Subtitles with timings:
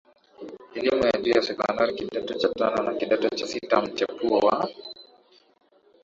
[0.73, 4.69] elimu ya juu ya sekondari kidato cha tano na kidato cha sita mchepuo wa